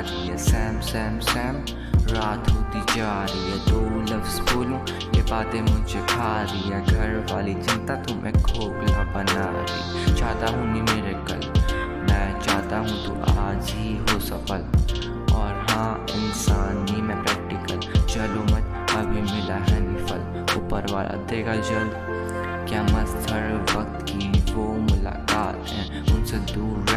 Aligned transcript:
रही 0.00 0.28
है। 0.28 0.36
Sam 0.36 0.80
Sam 0.80 1.18
Sam, 1.20 1.56
रात 2.10 2.50
होती 2.50 2.80
जा 2.96 3.24
रही 3.24 3.50
है। 3.50 3.58
दो 3.68 3.80
लफ्ज 4.12 4.38
बोलूँ, 4.50 4.80
ये 5.16 5.22
बातें 5.22 5.60
मुझे 5.60 6.00
खा 6.00 6.42
रही 6.42 6.70
है। 6.70 6.84
घर 6.86 7.26
वाली 7.32 7.54
चिंता 7.54 7.96
तुम्हें 7.96 8.32
खोखला 8.34 9.02
बना 9.14 9.44
रही 9.50 10.14
चाहता 10.14 10.46
हूँ 10.46 10.66
नहीं 10.72 10.82
मेरे 10.82 11.12
कल, 11.28 11.42
मैं 12.02 12.40
चाहता 12.40 12.78
हूँ 12.78 12.96
तू 13.06 13.32
आज 13.32 13.70
ही 13.70 13.96
हो 13.96 14.18
सफल। 14.20 14.62
और 15.34 15.66
हाँ 15.70 16.06
इंसान 16.10 16.74
मैं 17.02 17.22
प्रैक्टिकल 17.22 18.06
चलो 18.06 18.42
मत, 18.42 18.92
अभी 18.96 19.20
मिला 19.22 19.54
है 19.54 19.80
नहीं 19.80 20.06
फल। 20.06 20.22
ऊपर 20.58 20.92
वाला 20.92 21.16
देगा 21.26 21.54
जल्द। 21.54 21.92
क्या 22.68 22.82
मस्त 22.82 23.30
हर 23.30 23.52
वक्त 23.76 24.04
की 24.10 24.54
वो 24.54 24.64
मुलाकात 24.64 25.68
है। 25.68 26.00
उनसे 26.14 26.38
दूर 26.38 26.87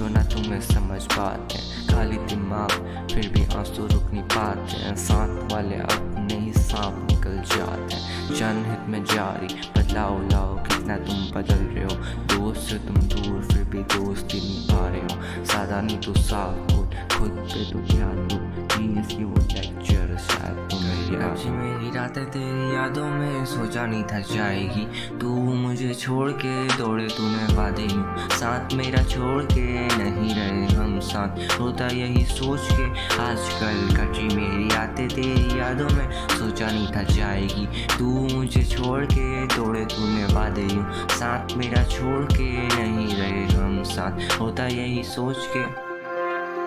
जो 0.00 0.08
ना 0.08 0.22
तुम्हें 0.22 0.60
समझ 0.60 1.04
पाते 1.04 1.58
खाली 1.94 2.16
दिमाग, 2.16 2.70
फिर 3.12 3.28
भी 3.28 3.44
आँसू 3.44 3.86
रुक 3.86 4.10
नहीं 4.10 4.22
पाते 4.22 4.76
हैं। 4.76 4.96
साथ 4.96 5.52
वाले 5.52 5.76
अपने 5.76 6.38
ही 6.38 6.52
सांप 6.52 7.10
निकल 7.10 7.56
जाते 7.56 7.94
हैं। 7.94 8.34
जनहित 8.34 8.88
में 8.88 9.04
जारी, 9.04 9.60
बदलाव 9.78 10.28
लाओ, 10.28 10.56
कितना 10.56 10.96
तुम 10.96 11.40
बदल 11.40 11.54
रहे 11.54 11.84
हो। 11.84 11.94
दोस्त 12.34 12.60
से 12.60 12.78
तुम 12.78 12.96
दूर, 12.96 13.42
फिर 13.42 13.64
भी 13.64 13.78
दोस्ती 13.78 14.38
नहीं 14.38 14.68
पा 14.68 14.88
रहे 14.88 15.00
हो। 15.00 15.44
सादा 15.44 15.80
नहीं 15.80 15.98
तो 15.98 16.14
साफ़, 16.14 16.72
खुद 17.18 17.30
पे 17.30 17.72
तो 17.72 17.78
ध्यान 17.78 18.28
दो। 18.32 18.49
की 18.80 19.24
वो 19.24 19.36
लेक्चर 19.36 20.16
शायद 20.16 20.56
तुम्हें 20.70 21.22
आज 21.22 21.44
मेरी 21.46 21.90
रातें 21.96 22.24
तेरी 22.24 22.74
यादों 22.74 23.06
में 23.06 23.44
सोचा 23.44 23.86
नहीं 23.86 24.02
था 24.02 24.20
जाएगी। 24.20 25.18
तू 25.18 25.28
मुझे 25.34 25.94
छोड़ 25.94 26.30
के 26.30 26.76
दौड़े 26.76 27.06
तूने 27.08 27.56
वादे 27.56 27.82
यूँ 27.82 28.28
साथ 28.30 28.74
मेरा 28.74 29.02
छोड़ 29.02 29.42
के 29.44 29.86
नहीं 29.96 30.34
रहे 30.34 30.66
हम 30.74 31.00
साथ। 31.00 31.60
होता 31.60 31.86
यही 31.86 32.24
सोच 32.24 32.60
के 32.72 32.88
आजकल 33.22 33.96
कटी 33.96 34.34
मेरी 34.36 34.74
आते 34.76 35.06
तेरी 35.08 35.58
यादों 35.60 35.88
में 35.88 36.10
सोचा 36.28 36.66
नहीं 36.66 36.86
था 36.86 37.02
जाएगी। 37.02 37.66
तू 37.98 38.06
मुझे 38.36 38.64
छोड़ 38.64 39.04
के 39.04 39.46
दौड़े 39.46 39.84
तूने 39.84 40.24
वादे 40.34 40.62
यूँ 40.62 41.08
साथ 41.10 41.56
मेरा 41.56 41.84
छोड़ 41.84 42.24
के 42.24 42.50
नहीं 42.66 43.14
रहे 43.16 43.46
हम 43.46 43.82
साथ। 43.82 44.40
होता 44.40 44.66
यही 44.66 45.02
सोच 45.02 45.46
के 45.56 45.89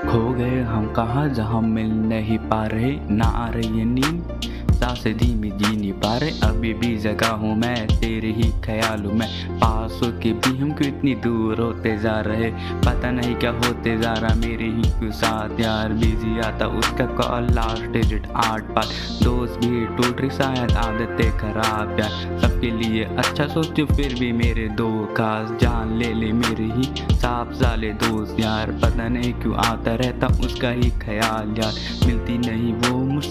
खो 0.09 0.20
गए 0.34 0.62
हम 0.62 0.92
कहाँ 0.94 1.28
जहाँ 1.30 1.62
मिल 1.62 1.92
नहीं 2.09 2.38
पा 2.50 2.66
रहे 2.68 2.92
ना 3.09 3.26
आ 3.26 3.48
रही 3.50 3.80
है 3.80 3.86
नींद। 3.86 4.53
साँसें 4.84 5.17
धीमी 5.17 5.50
जी 5.50 5.76
नहीं 5.76 5.92
पा 5.94 6.17
रहे 6.17 6.30
अभी 6.44 6.73
भी 6.73 6.98
जगह 6.98 7.28
हूँ 7.28 7.56
मैं, 7.58 7.88
तेरे 7.88 8.31
ही 8.31 8.50
ख्याल 8.62 9.02
में। 9.02 9.28
पास 9.59 10.00
हो 10.03 10.08
के 10.20 10.31
भी 10.34 10.58
हम 10.58 10.72
क्यों 10.72 10.88
इतनी 10.88 11.14
दूर 11.16 11.59
होते 11.59 11.98
जा 11.98 12.20
रहे। 12.20 12.50
पता 12.86 13.12
नहीं 13.12 13.36
क्या 13.36 13.52
होते 13.52 13.98
जा 13.98 14.14
रहा। 14.14 14.34
मेरे 14.36 14.66
ही 14.66 14.81
क्यों 15.00 15.12
साथ 15.12 15.59
यार, 15.59 15.94
बिज़ी 15.94 16.40
आता 16.40 16.67
उसका 16.80 17.06
कॉल 17.06 17.48
लास्ट 17.52 17.86
डिजिट 17.86 18.28
आठ 18.36 18.64
पार 18.64 18.86
दोस्त 19.23 19.53
भी 19.66 19.86
टूट 19.86 20.22
रही, 20.22 20.30
शायद 20.30 20.72
आदतें 20.72 21.31
खराब 21.38 22.00
यार। 22.00 22.40
सबके 22.42 22.72
लिए 22.72 23.03
अच्छा 23.03 23.47
सोचो, 23.47 23.86
फिर 23.86 24.16
भी 24.20 24.31
मेरे 24.31 24.68
दो 24.68 24.90
खास। 25.18 25.58
जान 25.62 25.96
ले 25.97 26.13
ले 26.13 26.31
मेरे 26.34 26.66
ही 26.66 26.84
साफ़ 27.16 27.53
साले 27.53 27.94
दोस्त 28.03 28.40
यार। 28.40 28.72
पता 28.84 29.07
नहीं 29.07 29.34
क्यों 29.34 29.56
आता 29.56 29.96
रहता 29.96 30.28
उसका 30.28 30.69
ही 30.69 30.90
ख्याल 31.00 31.56
यार। 31.59 31.74
मिलती 32.06 32.38
नहीं 32.38 32.72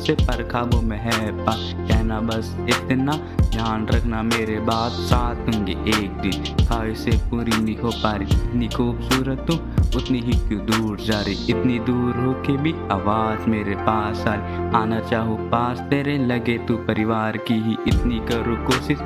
मुझसे 0.02 0.24
पर 0.24 0.42
खाबों 0.42 0.80
में 0.82 0.96
है 0.98 1.30
पा 1.46 1.52
कहना 1.88 2.20
बस 2.20 2.56
इतना, 2.60 3.12
ध्यान 3.50 3.86
रखना 3.86 4.22
मेरे 4.22 4.58
बात। 4.60 4.92
साथ 4.92 5.36
होंगे 5.36 5.72
एक 5.72 6.10
दिन 6.22 6.66
ख्वाहिश 6.66 6.98
से 6.98 7.10
पूरी 7.30 7.62
नहीं 7.62 7.76
हो 7.76 7.90
पा 7.90 8.12
रही 8.12 8.36
इतनी 8.40 8.68
खूबसूरत 8.68 9.44
तू, 9.48 9.54
उतनी 9.98 10.20
ही 10.20 10.32
क्यों 10.48 10.66
दूर 10.66 10.98
जा 11.00 11.20
रही? 11.20 11.46
इतनी 11.50 11.78
दूर 11.78 12.16
हो 12.16 12.32
के 12.32 12.56
भी 12.56 12.72
आवाज़ 12.72 13.48
मेरे 13.48 13.74
पास 13.74 14.26
आ 14.26 14.34
रही। 14.34 14.82
आना 14.82 15.00
चाहो 15.00 15.36
पास, 15.36 15.80
तेरे 15.80 16.18
लगे 16.18 16.58
तू 16.58 16.76
परिवार 16.76 17.36
की 17.36 17.54
ही 17.54 17.76
इतनी 17.88 18.18
करो 18.18 18.56
कोशिश। 18.66 18.98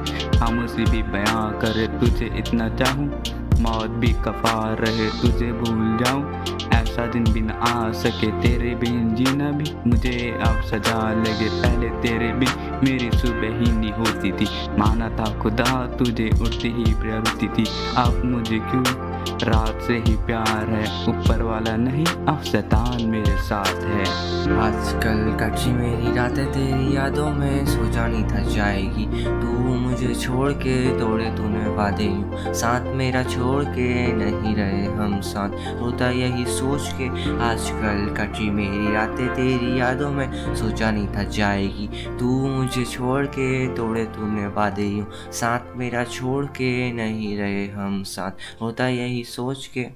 उसे 0.64 0.90
भी 0.90 1.02
बयां 1.02 1.50
करे 1.52 1.86
तुझे 2.00 2.26
इतना 2.36 2.68
चाहूँ। 2.68 3.08
मौत 3.60 3.90
भी 3.90 4.12
कफार 4.12 4.78
रहे 4.78 5.06
तुझे 5.22 5.52
भूल 5.52 5.98
जाऊँ। 6.04 6.55
ऐसा 6.96 7.06
दिन 7.06 7.24
बिन 7.32 7.50
आ 7.50 7.92
सके 7.92 8.26
तेरे 8.42 8.74
बिन 8.74 9.14
जीना 9.14 9.50
भी 9.50 9.90
मुझे 9.90 10.12
अब 10.46 10.62
सजा 10.62 11.12
लगे 11.12 11.48
पहले 11.62 11.88
तेरे 11.88 12.32
बिन। 12.32 12.80
मेरी 12.84 13.10
सुबह 13.18 13.58
ही 13.58 13.72
नहीं 13.72 13.92
होती 13.92 14.32
थी। 14.32 14.46
माना 14.78 15.08
था 15.10 15.38
खुदा 15.38 15.86
तुझे 15.98 16.30
उठती 16.42 16.68
ही 16.68 16.94
प्यार 16.94 17.22
थी। 17.42 17.64
अब 17.96 18.24
मुझे 18.24 18.58
क्यों 18.58 18.84
रात 19.42 19.82
से 19.82 19.96
ही 19.98 20.16
प्यार 20.16 20.70
है। 20.70 20.84
ऊपर 21.08 21.42
वाला 21.42 21.76
नहीं, 21.76 22.04
अब 22.06 22.42
शैतान 22.42 23.04
मेरे 23.06 23.36
साथ 23.38 23.82
है। 23.84 24.04
आजकल 24.58 25.36
कच्ची 25.40 25.70
मेरी 25.70 26.14
रातें 26.16 26.46
तेरी 26.46 26.96
यादों 26.96 27.30
में 27.30 27.66
सोचा 27.66 28.06
नहीं 28.06 28.24
था 28.24 28.42
जाएगी। 28.48 29.06
तू 29.24 29.74
मुझे 29.76 30.14
छोड़ 30.14 30.50
के 30.52 30.76
तोड़े 30.98 31.24
तूने 31.36 31.68
वादे 31.68 32.04
यूँ 32.04 32.54
साथ 32.54 32.94
मेरा 32.94 33.22
छोड़ 33.22 33.64
के 33.64 34.12
नहीं 34.12 34.54
रहे 34.56 34.84
हम 34.86 35.20
साथ। 35.20 35.50
होता 35.80 36.10
यही 36.10 36.44
सोच 36.46 36.88
के 37.00 37.08
आजकल 37.44 38.14
कच्ची 38.18 38.50
मेरी 38.50 38.92
रातें 38.94 39.28
तेरी 39.28 39.78
यादों 39.80 40.10
में 40.10 40.54
सोचा 40.54 40.90
नहीं 40.90 41.08
था 41.08 41.22
जाएगी। 41.30 41.88
तू 42.18 42.26
मुझे 42.48 42.84
छोड़ 42.84 43.24
के 43.26 43.74
तोड़े 43.74 44.04
तूने 44.06 44.46
वादे 44.46 44.86
यूँ 44.86 45.06
साथ 45.32 45.76
मेरा 45.76 46.04
छोड़ 46.04 46.44
के 46.46 46.92
नहीं 46.92 47.36
रहे 47.38 47.66
हम 47.68 48.02
साथ। 48.02 48.62
होता 48.62 48.88
यही 48.88 49.24
सोच 49.26 49.66
के 49.66 49.86